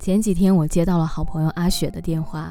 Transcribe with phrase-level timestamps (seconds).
[0.00, 2.50] 前几天我接到了好朋友阿雪的电话，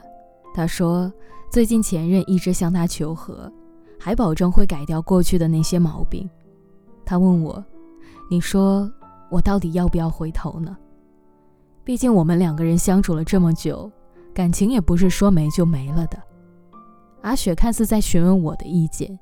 [0.54, 1.12] 她说
[1.49, 3.52] 最近前任一直向她求和，
[3.99, 6.29] 还保证会改掉过去的那些毛病。
[7.04, 7.65] 她问我
[8.29, 8.90] ：“你说
[9.31, 10.78] 我到底要不要回头呢？
[11.83, 13.92] 毕竟我们两个人相处了这么久，
[14.31, 16.22] 感情也不是说没就没了的。”
[17.23, 19.18] 阿雪看似在询问我的意见，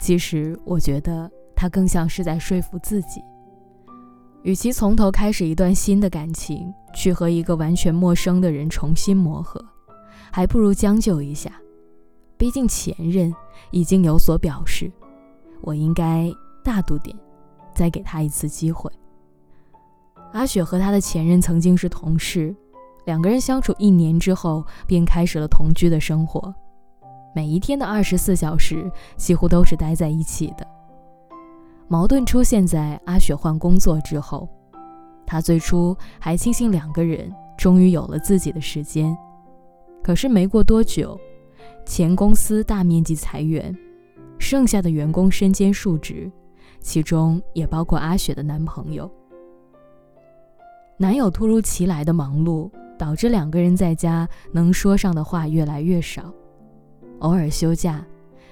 [0.00, 3.22] 其实我觉得她更像是在说服自己。
[4.48, 9.62] 与其从头开始一段新的感情，去和一个完全陌生的人重新磨合，
[10.32, 11.52] 还不如将就一下。
[12.38, 13.30] 毕竟前任
[13.72, 14.90] 已经有所表示，
[15.60, 16.32] 我应该
[16.64, 17.14] 大度点，
[17.74, 18.90] 再给他一次机会。
[20.32, 22.56] 阿雪和他的前任曾经是同事，
[23.04, 26.54] 两个人相处一年之后便开始了同居的生活，
[27.34, 30.66] 每一天的二十四小时几乎都是待在一起的。
[31.90, 34.46] 矛盾出现在阿雪换工作之后，
[35.26, 39.16] 她最初还庆幸两个人终于有了自己的时间，
[40.02, 41.18] 可是没过多久，
[41.86, 43.74] 前公司大面积裁员，
[44.38, 46.30] 剩下的员工身兼数职，
[46.78, 49.10] 其中也包括阿雪的男朋友。
[50.98, 56.30] 男友突如其来的忙碌，导致两个人在家能说上的话越来越少，
[57.20, 58.04] 偶尔休假，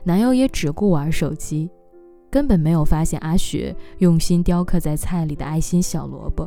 [0.04, 1.68] 男友也只顾玩手机。
[2.36, 6.46] 根本没有发现阿雪用心雕刻在菜里的爱心小萝卜，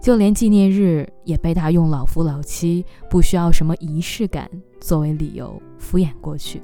[0.00, 4.50] 就连纪念日也被他用老夫老妻不需要什么仪式感
[4.80, 6.62] 作为理由敷衍过去。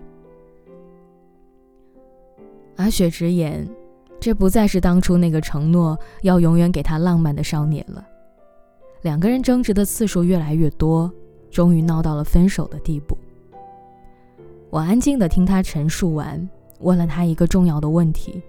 [2.77, 3.69] 阿雪直言，
[4.19, 8.03] 这不再是当初那个承诺要永远给他浪漫的少年了。
[9.03, 11.13] 两个人争执的次数越来越多，
[11.51, 13.19] 终于闹到了分手的地步。
[14.71, 16.49] 我安静的听他陈述完。
[16.81, 18.43] 问了他一个重要的问题，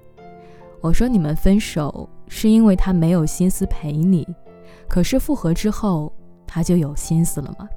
[0.81, 4.27] 我说：“你们分手是因为他没有心思陪你，
[4.87, 6.11] 可是复合之后
[6.45, 7.67] 他就有心思了吗？”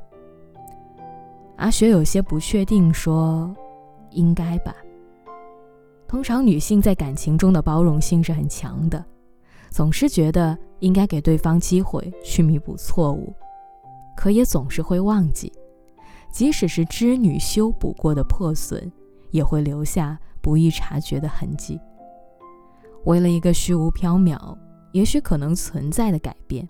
[1.57, 3.55] 阿雪有些不确定，说
[4.11, 4.75] ：“应该吧。
[6.07, 9.05] 通常女性在感情中的包容性是很强的，
[9.71, 13.33] 总是觉得应该给对方机会去弥补错误，
[14.17, 15.53] 可也总是会忘记，
[16.31, 18.91] 即使是织女修补过的破损，
[19.31, 21.79] 也会留下。”不易察觉的痕迹。
[23.05, 24.57] 为了一个虚无缥缈、
[24.93, 26.67] 也许可能存在的改变，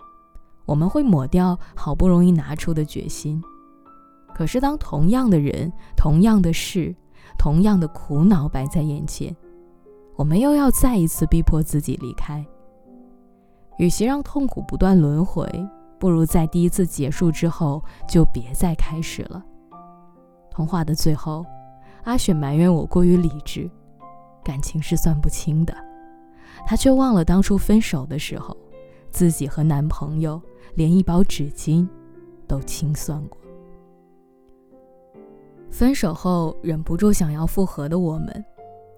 [0.65, 3.41] 我们会抹掉好不容易拿出的决心。
[4.35, 6.93] 可是，当同样的人、同样的事、
[7.37, 9.33] 同样的苦恼摆在眼前，
[10.17, 12.45] 我们又要再一次逼迫自己离开。
[13.77, 15.49] 与其让痛苦不断轮回，
[15.97, 19.41] 不如在第一次结束之后就别再开始了。
[20.51, 21.45] 童话的最后。
[22.09, 23.69] 阿雪埋怨我过于理智，
[24.43, 25.71] 感情是算不清的。
[26.65, 28.57] 她却忘了当初分手的时候，
[29.11, 30.41] 自己和男朋友
[30.73, 31.87] 连一包纸巾
[32.47, 33.37] 都清算过。
[35.69, 38.43] 分手后忍不住想要复合的我们，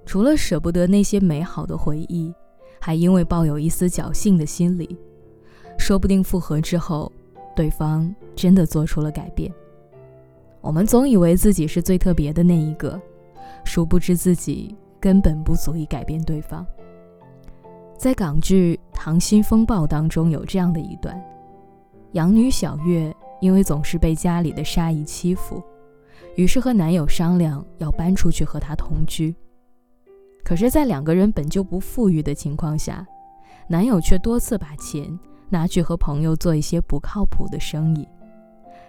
[0.06, 2.34] 除了舍不得那些美好的回忆，
[2.80, 4.98] 还因为抱有一丝侥幸的心理，
[5.78, 7.12] 说不定复合之后，
[7.58, 9.54] 对方真的做出了改变。
[10.62, 13.02] 我们总以为自己是最特别的那一个，
[13.64, 16.66] 殊不知自己根本不足以改变对方。
[17.98, 21.20] 在港剧《溏心风暴》当中有这样的一段：
[22.12, 25.62] 养女小月因为总是被家里的沙姨欺负，
[26.36, 29.36] 于是和男友商量要搬出去和他同居。
[30.44, 33.06] 可是，在两个人本就不富裕的情况下，
[33.68, 38.08] 男友却多次把钱拿去和朋友做一些不靠谱的生意，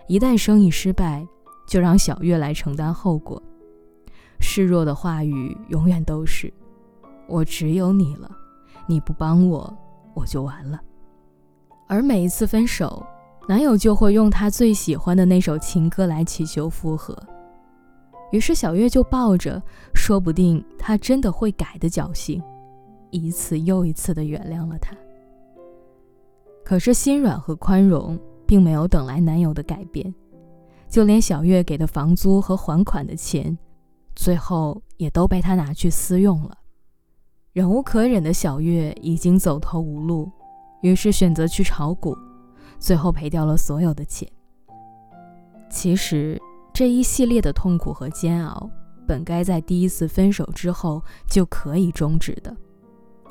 [0.06, 1.26] 一旦生意失败。
[1.72, 3.42] 就让小月来承担后果，
[4.38, 6.52] 示弱的话语永远都是
[7.26, 8.30] “我只有你了，
[8.86, 9.74] 你不帮我，
[10.12, 10.78] 我就完了。”
[11.88, 13.02] 而每一次分手，
[13.48, 17.16] 男友就会用他最喜欢的那首情歌来祈求复合。
[18.32, 19.62] 于是小月就抱着
[19.94, 22.42] 说不定他真的会改的侥幸，
[23.08, 24.94] 一次又一次的原谅了他。
[26.62, 30.14] 可是心软和宽容并没有等来男友的改变。
[30.92, 33.56] 就连小月给的房租和还款的钱，
[34.14, 36.58] 最后也都被他拿去私用了。
[37.54, 40.30] 忍无可忍的小月已经走投无路，
[40.82, 42.14] 于是选择去炒股，
[42.78, 44.30] 最后赔掉了所有的钱。
[45.70, 46.38] 其实
[46.74, 48.68] 这一系列的痛苦和煎熬，
[49.06, 52.54] 本该在第一次分手之后就可以终止的，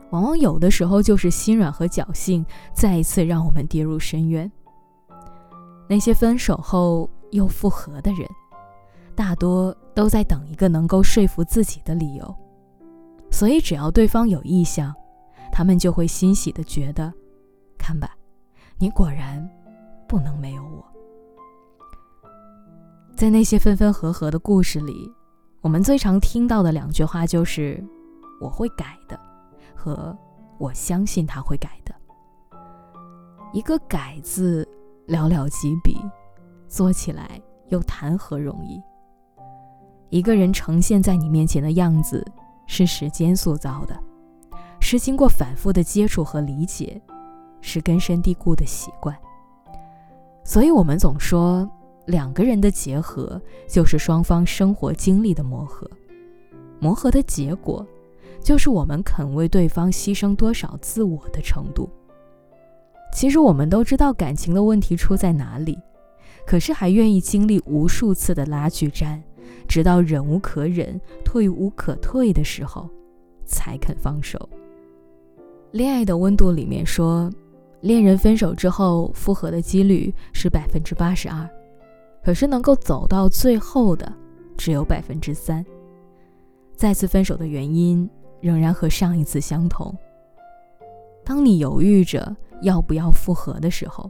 [0.09, 2.43] 往往有的时候就是心软和侥幸，
[2.73, 4.51] 再一次让我们跌入深渊。
[5.87, 7.07] 那些分手后。
[7.31, 8.27] 又复合的人，
[9.15, 12.35] 大多都在等一个能够说服自己的理由，
[13.31, 14.93] 所以只要对方有意向，
[15.51, 17.11] 他们就会欣喜的觉得
[17.77, 18.15] ：“看吧，
[18.77, 19.47] 你果然
[20.07, 20.85] 不能没有我。”
[23.15, 25.11] 在那些分分合合的故事里，
[25.61, 27.83] 我们最常听到的两句话就是
[28.41, 29.19] “我会改的”
[29.75, 30.17] 和
[30.57, 31.93] “我相信他会改的”。
[33.53, 34.67] 一个“改”字
[35.07, 35.99] 寥寥几笔，
[36.71, 37.29] 做起来
[37.67, 38.81] 又谈何容易？
[40.09, 42.25] 一个人呈现在你面前的样子，
[42.65, 43.99] 是时间塑造的，
[44.79, 46.99] 是经过反复的接触和理解，
[47.59, 49.13] 是根深蒂固的习惯。
[50.45, 51.69] 所以，我们总说，
[52.05, 55.85] 两个人的结合就是双方生活经历的磨合，
[56.79, 57.85] 磨合的结果，
[58.41, 61.89] 就是我们肯为对方牺牲多少自我的程度。
[63.13, 65.77] 其实我们都知道感情的问题出在哪里，
[66.45, 69.21] 可是还愿意经历无数次的拉锯战，
[69.67, 72.89] 直到忍无可忍、退无可退的时候，
[73.45, 74.49] 才肯放手。
[75.71, 77.31] 恋爱的温度里面说，
[77.81, 81.49] 恋人分手之后复合的几率是百分之八十二，
[82.23, 84.11] 可是能够走到最后的
[84.57, 85.65] 只有百分之三。
[86.75, 88.09] 再次分手的原因
[88.39, 89.95] 仍然和上一次相同。
[91.23, 92.35] 当你犹豫着。
[92.61, 94.07] 要不要复合的时候，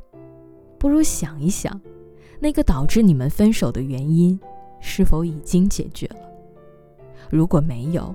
[0.77, 1.79] 不如想一想，
[2.41, 4.37] 那个导致你们分手的原因
[4.79, 6.15] 是否已经解决了？
[7.29, 8.13] 如果没有，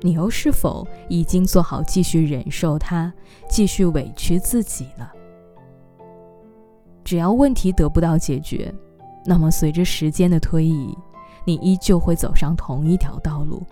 [0.00, 3.14] 你又是否已经做好继续忍受他、
[3.48, 5.12] 继续委屈自己了？
[7.04, 8.74] 只要问题得不到解决，
[9.24, 10.92] 那么随着时间的推移，
[11.44, 13.62] 你依旧会走上同一条道路，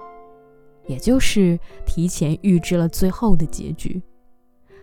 [0.87, 4.01] 也就是提前预知了最后的结局。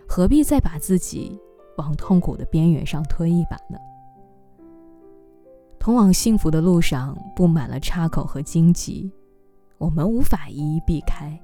[0.08, 1.40] 何必再把自己
[1.78, 3.80] 往痛苦的边缘上推一把呢？
[5.86, 9.08] 通往幸福的路上布满了岔口和荆棘，
[9.78, 11.40] 我们无法一一避开，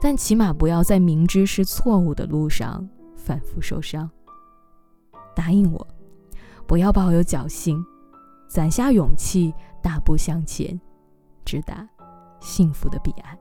[0.00, 2.84] 但起码不要在明知是错误的路上
[3.14, 4.10] 反复受伤。
[5.36, 5.86] 答应我，
[6.66, 7.80] 不要抱有侥幸，
[8.48, 10.80] 攒下勇气，大步向前，
[11.44, 11.88] 直达
[12.40, 13.38] 幸福的彼岸。